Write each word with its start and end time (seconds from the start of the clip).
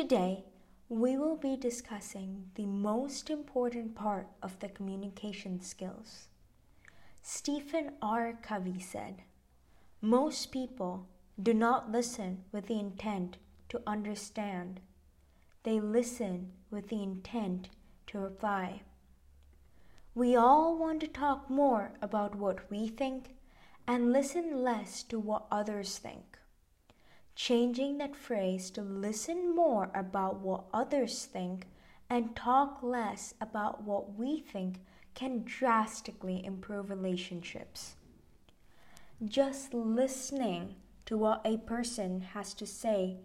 Today, 0.00 0.44
we 0.88 1.18
will 1.18 1.36
be 1.36 1.58
discussing 1.58 2.46
the 2.54 2.64
most 2.64 3.28
important 3.28 3.94
part 3.94 4.28
of 4.42 4.58
the 4.60 4.70
communication 4.70 5.60
skills. 5.60 6.28
Stephen 7.20 7.92
R. 8.00 8.32
Covey 8.40 8.80
said, 8.80 9.24
Most 10.00 10.52
people 10.52 11.06
do 11.40 11.52
not 11.52 11.92
listen 11.92 12.44
with 12.50 12.66
the 12.66 12.80
intent 12.80 13.36
to 13.68 13.82
understand, 13.86 14.80
they 15.64 15.78
listen 15.78 16.52
with 16.70 16.88
the 16.88 17.02
intent 17.02 17.68
to 18.06 18.18
reply. 18.20 18.80
We 20.14 20.34
all 20.34 20.78
want 20.78 21.00
to 21.00 21.08
talk 21.08 21.50
more 21.50 21.92
about 22.00 22.34
what 22.34 22.70
we 22.70 22.88
think 22.88 23.34
and 23.86 24.14
listen 24.14 24.62
less 24.64 25.02
to 25.02 25.20
what 25.20 25.46
others 25.50 25.98
think. 25.98 26.39
Changing 27.34 27.98
that 27.98 28.16
phrase 28.16 28.70
to 28.72 28.82
listen 28.82 29.54
more 29.54 29.90
about 29.94 30.40
what 30.40 30.64
others 30.72 31.24
think 31.24 31.66
and 32.10 32.36
talk 32.36 32.80
less 32.82 33.34
about 33.40 33.84
what 33.84 34.14
we 34.14 34.40
think 34.40 34.80
can 35.14 35.42
drastically 35.44 36.44
improve 36.44 36.90
relationships. 36.90 37.94
Just 39.24 39.74
listening 39.74 40.76
to 41.06 41.16
what 41.16 41.40
a 41.44 41.58
person 41.58 42.20
has 42.20 42.54
to 42.54 42.66
say, 42.66 43.16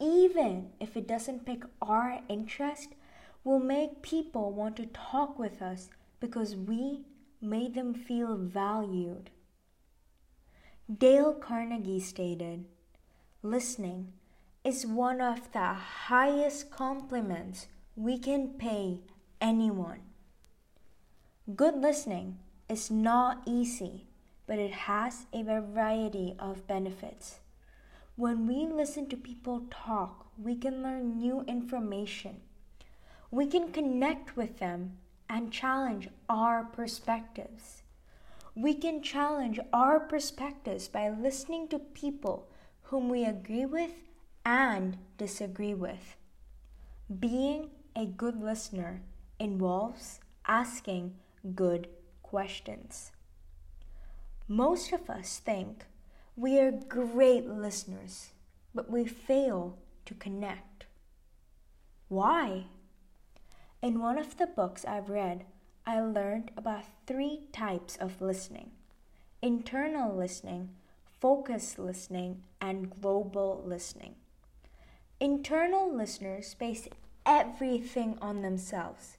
even 0.00 0.70
if 0.80 0.96
it 0.96 1.06
doesn't 1.06 1.46
pick 1.46 1.62
our 1.82 2.20
interest, 2.28 2.90
will 3.44 3.60
make 3.60 4.02
people 4.02 4.52
want 4.52 4.76
to 4.76 4.86
talk 4.86 5.38
with 5.38 5.62
us 5.62 5.88
because 6.20 6.54
we 6.56 7.04
made 7.40 7.74
them 7.74 7.94
feel 7.94 8.36
valued. 8.36 9.30
Dale 10.98 11.32
Carnegie 11.32 12.00
stated, 12.00 12.66
Listening 13.42 14.12
is 14.64 14.84
one 14.84 15.22
of 15.22 15.50
the 15.52 15.72
highest 15.72 16.70
compliments 16.70 17.68
we 17.96 18.18
can 18.18 18.48
pay 18.48 19.00
anyone. 19.40 20.00
Good 21.56 21.76
listening 21.76 22.36
is 22.68 22.90
not 22.90 23.40
easy, 23.46 24.08
but 24.46 24.58
it 24.58 24.72
has 24.72 25.24
a 25.32 25.42
variety 25.42 26.36
of 26.38 26.66
benefits. 26.66 27.38
When 28.14 28.46
we 28.46 28.66
listen 28.66 29.08
to 29.08 29.16
people 29.16 29.62
talk, 29.70 30.26
we 30.36 30.54
can 30.54 30.82
learn 30.82 31.16
new 31.16 31.40
information. 31.48 32.42
We 33.30 33.46
can 33.46 33.72
connect 33.72 34.36
with 34.36 34.58
them 34.58 34.98
and 35.30 35.50
challenge 35.50 36.10
our 36.28 36.64
perspectives. 36.64 37.84
We 38.54 38.74
can 38.74 39.02
challenge 39.02 39.58
our 39.72 39.98
perspectives 39.98 40.88
by 40.88 41.08
listening 41.08 41.68
to 41.68 41.78
people 41.78 42.49
whom 42.90 43.08
we 43.08 43.24
agree 43.24 43.64
with 43.64 43.92
and 44.44 44.96
disagree 45.16 45.74
with. 45.74 46.16
Being 47.20 47.70
a 47.94 48.04
good 48.04 48.42
listener 48.42 49.02
involves 49.38 50.18
asking 50.46 51.14
good 51.54 51.86
questions. 52.22 53.12
Most 54.48 54.92
of 54.92 55.08
us 55.08 55.38
think 55.38 55.84
we 56.34 56.58
are 56.58 56.72
great 56.72 57.46
listeners, 57.46 58.30
but 58.74 58.90
we 58.90 59.04
fail 59.04 59.78
to 60.06 60.14
connect. 60.14 60.86
Why? 62.08 62.64
In 63.80 64.00
one 64.00 64.18
of 64.18 64.36
the 64.36 64.48
books 64.48 64.84
I've 64.84 65.10
read, 65.10 65.44
I 65.86 66.00
learned 66.00 66.50
about 66.56 66.84
three 67.06 67.42
types 67.52 67.96
of 67.96 68.20
listening 68.20 68.72
internal 69.42 70.14
listening, 70.14 70.70
focused 71.20 71.78
listening, 71.78 72.42
and 72.60 72.90
global 72.90 73.62
listening. 73.66 74.14
Internal 75.20 75.94
listeners 75.94 76.54
base 76.54 76.88
everything 77.26 78.16
on 78.22 78.40
themselves. 78.40 79.18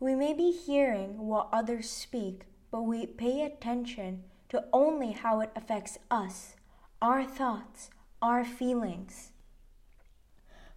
We 0.00 0.14
may 0.16 0.34
be 0.34 0.50
hearing 0.50 1.26
what 1.28 1.48
others 1.52 1.88
speak, 1.88 2.42
but 2.70 2.82
we 2.82 3.06
pay 3.06 3.42
attention 3.42 4.24
to 4.48 4.64
only 4.72 5.12
how 5.12 5.40
it 5.40 5.52
affects 5.54 5.98
us, 6.10 6.56
our 7.00 7.24
thoughts, 7.24 7.90
our 8.20 8.44
feelings. 8.44 9.30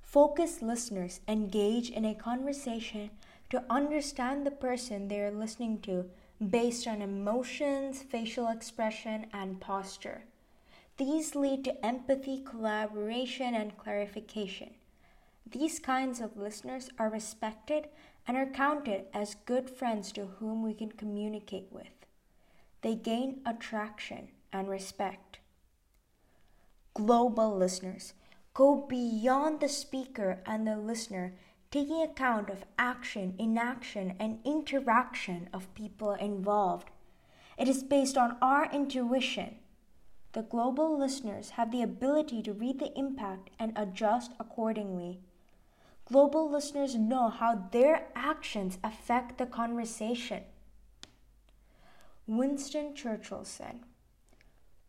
Focused 0.02 0.62
listeners 0.62 1.20
engage 1.28 1.90
in 1.90 2.06
a 2.06 2.16
conversation 2.16 3.10
to 3.50 3.64
understand 3.70 4.46
the 4.46 4.52
person 4.52 5.08
they 5.08 5.20
are 5.20 5.32
listening 5.32 5.80
to 5.82 6.06
based 6.46 6.88
on 6.88 7.02
emotions, 7.02 8.04
facial 8.04 8.48
expression, 8.50 9.26
and 9.34 9.60
posture. 9.60 10.24
These 10.98 11.36
lead 11.36 11.64
to 11.66 11.86
empathy, 11.86 12.42
collaboration, 12.44 13.54
and 13.54 13.78
clarification. 13.78 14.72
These 15.50 15.80
kinds 15.80 16.20
of 16.20 16.38
listeners 16.38 16.90
are 16.98 17.10
respected 17.10 17.90
and 18.28 18.36
are 18.36 18.48
counted 18.48 19.06
as 19.14 19.36
good 19.46 19.70
friends 19.70 20.12
to 20.14 20.26
whom 20.26 20.64
we 20.64 20.74
can 20.74 20.92
communicate 20.92 21.68
with. 21.72 21.94
They 22.82 22.96
gain 22.96 23.42
attraction 23.46 24.30
and 24.52 24.68
respect. 24.68 25.40
Global 26.94 27.56
listeners 27.56 28.14
go 28.56 28.76
beyond 28.76 29.60
the 29.60 29.70
speaker 29.70 30.42
and 30.48 30.66
the 30.66 30.78
listener, 30.78 31.36
taking 31.70 32.02
account 32.02 32.50
of 32.50 32.66
action, 32.80 33.36
inaction, 33.38 34.16
and 34.20 34.40
interaction 34.44 35.48
of 35.54 35.74
people 35.76 36.14
involved. 36.14 36.90
It 37.56 37.68
is 37.68 37.84
based 37.84 38.18
on 38.18 38.36
our 38.42 38.72
intuition. 38.72 39.58
The 40.38 40.44
global 40.44 40.96
listeners 40.96 41.50
have 41.58 41.72
the 41.72 41.82
ability 41.82 42.44
to 42.44 42.54
read 42.54 42.78
the 42.78 42.96
impact 42.96 43.50
and 43.58 43.74
adjust 43.76 44.34
accordingly. 44.40 45.20
Global 46.06 46.48
listeners 46.48 46.94
know 46.94 47.30
how 47.30 47.70
their 47.72 48.10
actions 48.14 48.78
affect 48.84 49.40
the 49.40 49.48
conversation. 49.48 50.44
Winston 52.28 52.94
Churchill 52.94 53.46
said, 53.46 53.80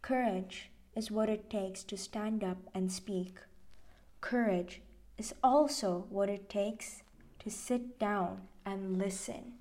Courage 0.02 0.68
is 0.94 1.10
what 1.10 1.30
it 1.30 1.48
takes 1.48 1.82
to 1.84 1.96
stand 1.96 2.44
up 2.44 2.58
and 2.74 2.92
speak. 2.92 3.38
Courage 4.20 4.82
is 5.16 5.32
also 5.42 6.04
what 6.10 6.28
it 6.28 6.50
takes 6.50 7.02
to 7.38 7.50
sit 7.50 7.98
down 7.98 8.42
and 8.66 8.98
listen. 8.98 9.57